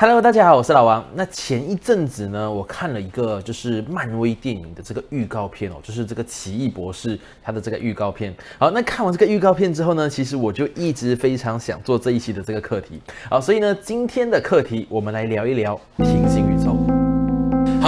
[0.00, 1.04] Hello，大家好，我是老王。
[1.16, 8.32] 那前一阵子呢，我看了一个就是漫威电影的这个预告片哦，就是这个奇异博士他的这个预告片。
[8.60, 13.00] 好，那看完这个预告片之后呢，其实我就一直非常想做这一期的这个课题。
[13.28, 16.57] 好，所以呢，今天的课题我们来聊一聊平行宇宙。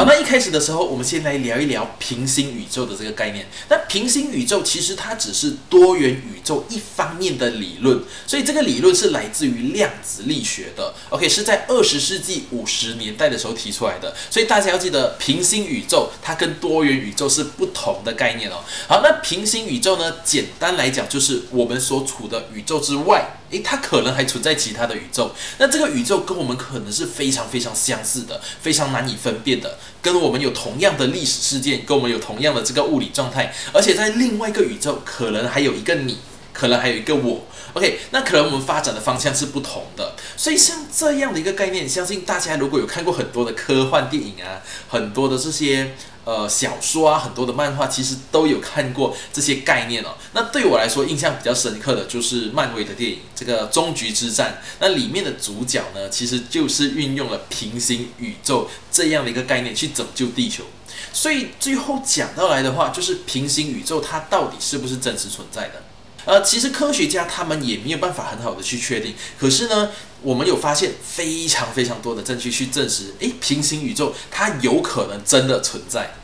[0.01, 3.47] 好，那一开始的时候，我们先来聊一聊平行宇宙的这个概念。
[3.69, 10.95] 那平行宇宙其实它只是多元宇宙一方面的理论，所以这个理论是来自于量子力学的。
[11.11, 14.17] OK，是在二十世纪五十年代的时候提出来的。
[14.31, 18.65] 所以大家要记得，平行宇宙它跟多元宇宙是不同的概念哦。
[18.89, 23.37] 好，那平行宇宙呢，简单来讲就是我们所处的宇宙之外。
[23.51, 36.19] 诶，它可能还存在其他的宇宙，那这个宇宙跟我们可能是非常非常相似的，非常难以分辨的，跟我们有同样的历史事件，跟我们有同样的这个物理状态，而且在另外一个宇宙，可能还有一个你，
[36.53, 37.45] 可能还有一个我。
[37.73, 45.95] OK，那可能我们发展的方向是不同的，所以像这样的一个概念，相信大家如果有看过很多的科幻电影啊，很多的这些。
[46.25, 50.15] 呃，小说啊，很多的漫画其实都有看过这些概念哦。
[50.33, 60.65] 那对我来说，印象比较深刻的就是漫威的电影《这个终局之战》，那里面的主角呢，其实就是运用了平行宇宙这样的一个概念去拯救地球。
[61.13, 65.83] 所以最后讲到来的话，就是平行宇宙它到底是不是真实存在的？
[66.25, 69.15] 呃，其实科学家他们也没有办法很好的去确定。
[69.39, 69.91] 可是呢，
[70.23, 76.15] 我们有发现非常非常多的证据去证实，诶，平行宇宙它有可能真的存在。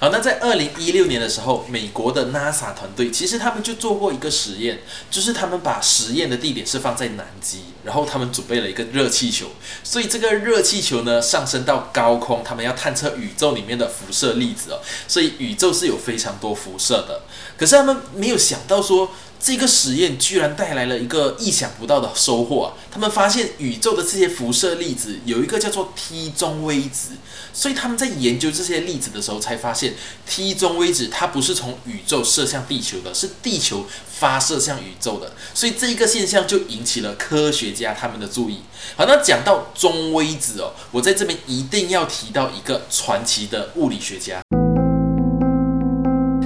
[0.00, 9.48] 好，那在二零一六年的时候，美国的 NASA 团队其实他们就做过一个实验，就是他们把实验的地点是放在南极，然后他们准备了一个热气球，
[9.84, 17.20] 所以这个热气球呢上升到高空，他们要探测宇宙里面的辐射粒子哦，所以宇宙是有非常多辐射的，
[17.58, 19.12] 可是他们没有想到说。
[19.42, 22.68] 这个实验居然带来了一个意想不到的收获啊！
[22.92, 27.12] 他们发现宇宙的这些辐射粒子有一个叫做 T 中微子，
[27.54, 29.94] 所以他们在研究这些粒子的时候才发现
[30.28, 38.60] ，T 中微子它不是从宇宙射向地球的，是地球发射向宇宙的，所以这一个现象就引起了科学家他们的注意。
[38.94, 44.42] 好，那讲到中微子哦，我在这边一定要提到一个传奇的物理学家。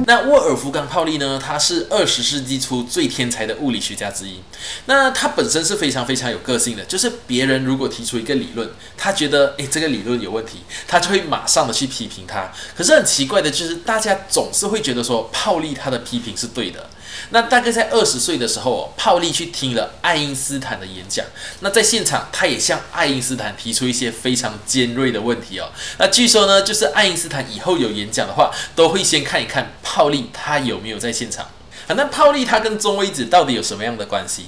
[0.06, 1.40] 那沃尔夫冈·泡利呢？
[1.42, 4.40] 他是二十世纪初最天才的物理学家之一。
[4.86, 12.52] 那他本身是非常非常有个性的，就是别人如果提出一个理论，他觉得诶这个理论有问题，他就会马上的去批评他。
[12.76, 16.90] 可是很奇怪的就是，大家总是会觉得说泡利他的批评是对的。
[17.30, 21.24] 那大概在二十岁的时候，泡利去听了爱因斯坦的演讲。
[21.60, 25.70] 那在现场，他也向爱因斯坦提出一些非常尖锐的问题哦。
[25.98, 31.46] 那据说呢，就是爱因斯坦以后有演讲的话，都会先看一看泡利他有没有在现场。
[31.86, 34.46] 啊，那泡利他跟中微子到底有什么样的关系？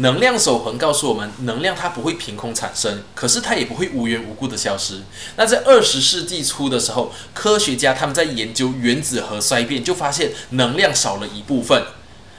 [0.00, 5.02] 能量守恒告诉我们，能量它不会凭空产生，可是它也不会无缘无故的消失。
[5.34, 11.82] 那在二十世纪初的时候，科学家他们在研究原子核衰变，就发现能量少了一部分。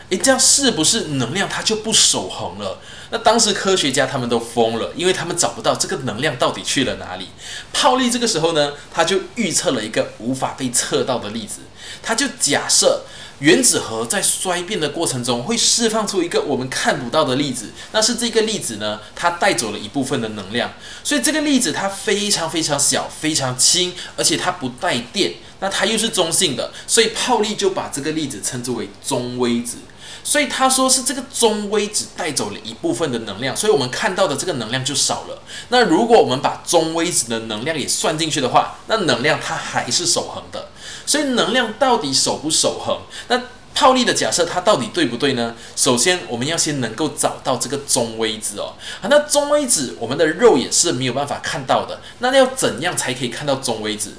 [0.09, 2.80] 诶，这样是不是能量它就不守恒了？
[3.12, 7.28] 那当时科学家他们都疯了，因为他们找不到这个能量到底去了哪里。
[7.72, 11.62] 泡利这个时候呢，他就预测了一个无法被测到的例子，
[12.02, 13.03] 他就假设。
[13.40, 20.74] 原子核在衰变的过程中会释放出一个我们看不到的粒子，那是这个粒子呢，它带走了一部分的能量，
[21.06, 29.78] 所以这个粒子它非常非常小，非常轻，而且它不带电，那它又是中性的，所以泡利就把这个粒子称之为中微子。
[30.24, 35.42] 所以他说是这个中微子带走了一部分的能量，所以我们看到的这个能量就少了。
[35.70, 40.70] 那如果我们把中微子的能量也算进去的话，那能量它还是守恒的。
[41.06, 43.00] 所以能量到底守不守恒？
[43.28, 43.42] 那
[43.74, 45.56] 泡利的假设它到底对不对呢？
[45.75, 48.74] 首先我们要先能够找到这个中微子哦。
[49.02, 52.02] 好，那中微子我们的肉眼是没有办法看到的。
[52.20, 54.14] 那要怎样才可以看到中微子？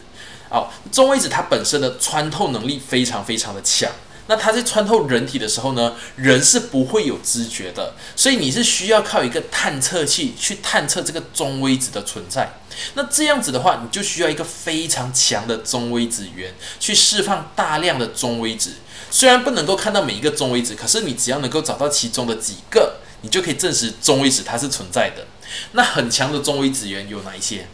[0.48, 3.90] 哦，中微子它本身的穿透能力非常非常的强。
[4.26, 12.52] 那它在穿透人体的时候呢，人是不会有知觉的，所以你是需要靠一个探测器去探测这个中微子的存在。
[12.94, 18.74] 那这样子的话，你就需要一个非常强的中微子源去释放大量的中微子。
[19.10, 25.26] 虽然不能够看到每一个中微子，可是你只要能够找到其中的几个，你就可以证实中微子它是存在的。
[25.72, 27.66] 那很强的中微子源有哪一些？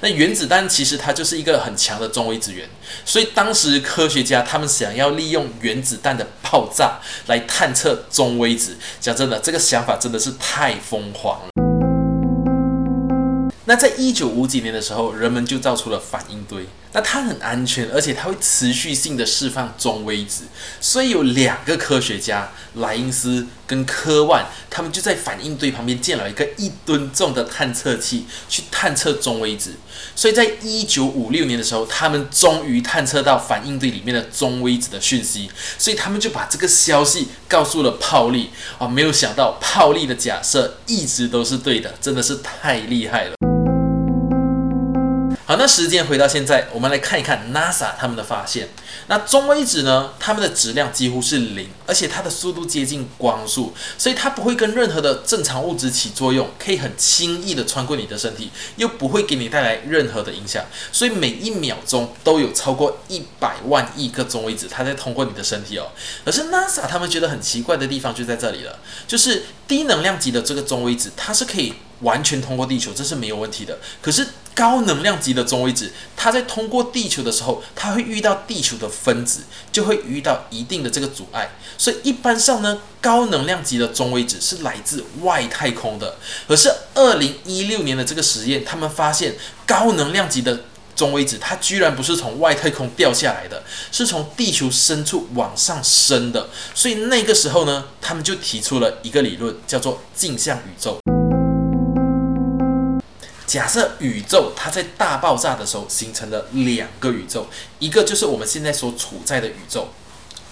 [0.00, 2.68] 那原子弹其实它就是一个很强的中微子源，
[3.04, 8.76] 所以当时科学家他们想要利用原子弹的爆炸来探测中微子。
[9.00, 11.57] 讲真的，这个想法真的是太疯狂了。
[13.68, 16.66] 那在一九五几年的时候，人们就造出了反应堆。
[16.94, 20.44] 那它很安全，而且它会持续性的释放中微子。
[20.80, 29.74] 所以有两个科学家莱因斯跟科万，他们就在反应堆旁边建了一个一吨重的探测器，去探测中微子。
[30.16, 35.50] 所以在一九五六年的时候，他们终于探测到反应堆里面的中微子的讯息。
[35.76, 38.48] 所以他们就把这个消息告诉了泡利
[38.78, 43.37] 啊，没有想到泡利的假设一直都是对的，真的是太厉害了。
[45.48, 48.68] 好，那时间回到现在，我们来看一看 NASA 他们的发现。
[49.06, 60.62] 那中微子呢，它们的质量几乎是零，而且它的速度接近光速，所以它不会跟任何的正常物质起作用，可以很轻易的穿过你的身体，又不会给你带来任何的影响。
[60.92, 65.86] 所以每一秒钟都有超过一百万亿个中微子，它在通过你的身体哦。
[66.26, 71.72] 可是 NASA 他们觉得很奇怪的地方就在这里了，就是低能量级的这个中微子，它是可以。
[72.00, 73.78] 完全通过地球，这是没有问题的。
[74.00, 81.50] 可是高能量级的中微子，它在通过地球的时候，它会遇到地球的分子，就会遇到一定的这个阻碍。
[81.76, 86.16] 所以一般上呢，高能量级的中微子是来自外太空的。
[86.46, 90.64] 可是二零一六年的这个实验，他们发现高能量级的
[90.96, 93.62] 中微子，它居然不是从外太空掉下来的，
[93.92, 96.48] 是从地球深处往上升的。
[96.74, 100.98] 所以那个时候呢，他们就提出了一个理论，叫做镜像宇宙。
[103.48, 107.48] 假设宇宙它在大爆炸的时候形成了两个宇宙，
[107.80, 109.88] 一个就是我们现在所处在的宇宙，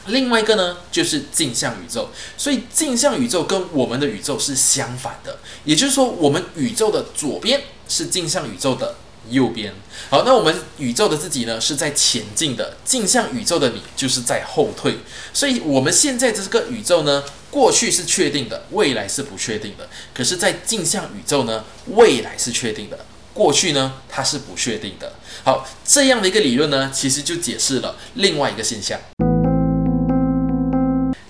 [0.06, 2.08] 另外一个呢就是镜像宇宙。
[2.36, 8.96] 所以镜像宇宙跟我们的宇宙是相反的，也就是说，我们宇宙的左边是镜像宇宙的。
[9.28, 9.74] 右边，
[10.08, 14.98] 好，那我们宇宙的自己呢是在前进的，镜像宇宙的你就是在后退，
[15.32, 17.24] 所以我们现在这个宇宙呢，
[17.56, 19.88] 过去是确定的，未来是不确定的。
[20.12, 22.98] 可是，在镜像宇宙呢，未来是确定的，
[23.32, 25.14] 过去呢它是不确定的。
[25.42, 29.00] 好，这样的一个理论呢，其实就解释了另外一个现象。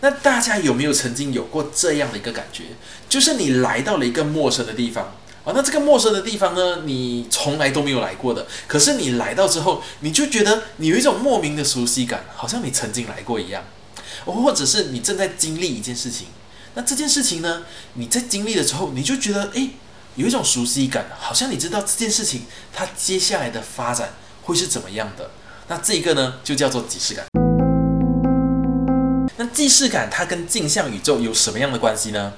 [0.00, 2.64] 那大家有没有曾经有过这样的一个感觉，
[3.08, 5.14] 就是你来到了一个陌生的地方？
[5.44, 8.48] 啊，那这个陌生的地方呢，你从来都没有来过的。
[8.66, 13.62] 可是你来到之后，你就觉得你有一种莫名的熟悉感，好像你曾经来过一样。
[14.24, 16.28] 或者是你正在经历一件事情，
[16.74, 17.62] 那这件事情呢，
[17.94, 19.70] 你在经历的时候，你就觉得诶，
[20.14, 22.42] 有一种熟悉感，好像你知道这件事情
[22.72, 24.14] 它接下来的发展
[24.44, 25.30] 会是怎么样的。
[25.68, 27.26] 那这个呢，就叫做即视感。
[29.36, 32.32] 那即视感它跟镜像宇宙有什么样的关系呢？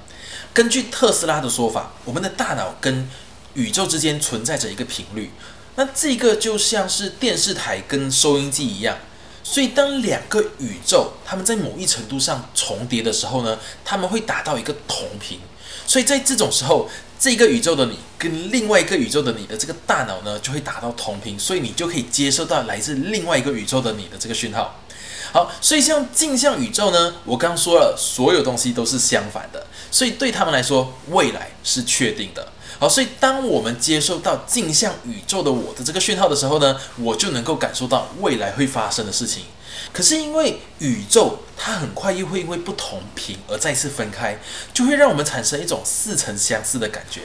[0.53, 3.07] 根据特斯拉的说法，我们的大脑跟
[3.53, 5.31] 宇宙之间存在着一个频率，
[5.75, 8.97] 那这个就像是电视台跟收音机一样，
[9.51, 15.39] 所以当两个宇宙它们在某一程度上重叠的时候呢，他们会达到一个同频，
[15.87, 16.87] 所以在这种时候，
[17.17, 24.79] 这个宇宙的你跟另外一个宇宙的你的这个大脑呢就会达到同频，所以你就可以接收到来自另外一个宇宙的你的这个讯号。
[25.31, 32.47] 好，所以像镜像宇宙呢，我刚说了，所有东西都是相反的，所以对他们来说，未来是确定的。
[32.79, 39.43] 好，所以当我们接受到镜像宇宙的我的这个讯号的时候呢，我就能够感受到未来会发生的事情。
[39.93, 44.39] 可是因为宇宙它很快又会因为不同频而再次分开，
[44.73, 47.21] 就会让我们产生一种似曾相识的感觉。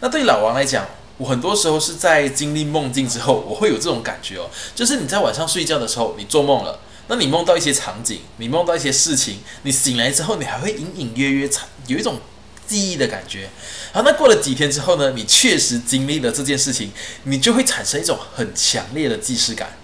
[0.00, 6.78] 那对老王来讲，我很多时候是在经历梦境之后，我会有这种感觉哦，就是你在晚上睡觉的时候，你做梦了。
[7.08, 11.50] 那你梦到一些场景，你梦到一些事情，你醒来之后，你还会隐隐约约
[11.86, 12.20] 有一种
[12.66, 13.48] 记忆的感觉。
[13.92, 15.12] 好，那过了几天之后呢？
[15.12, 16.92] 你确实经历了这件事情，
[17.24, 19.78] 你就会产生一种很强烈的既视感。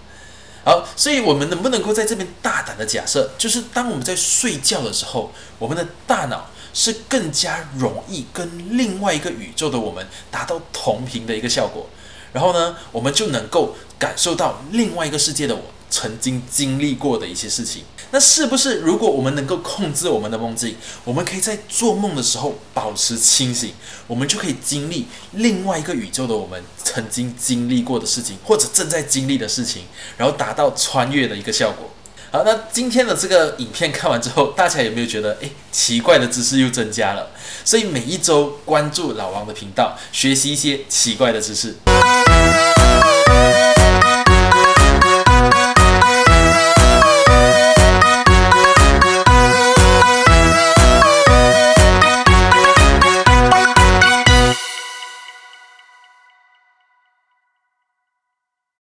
[0.63, 11.89] 好，所以我们能不能够在这边大胆的假设，就是当我们在睡觉的时候，我们的大脑是更加容易跟另外一个宇宙的我们达到同频的一个效果，
[12.33, 15.61] 然后呢，我们就能够感受到另外一个世界的我。
[15.95, 20.75] 曾经经历过的一些事情，那是不是如果我们能够控制我们的梦境，
[21.05, 23.71] 我们可以在做梦的时候保持清醒，
[24.05, 29.83] 我们就可以经历另外一个宇宙的我们曾经经历过的事情，或者正在经历的事情，
[30.17, 31.89] 然后达到穿越的一个效果。
[32.29, 37.31] 好，那今天的这个影片看完之后，大家有没有觉得，诶，奇怪的知识又增加了？
[37.63, 41.73] 所以每一周关注老王的频道，学习一些奇怪的知识。